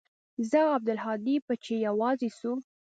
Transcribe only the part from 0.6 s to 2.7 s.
او عبدالهادي به چې يوازې سو.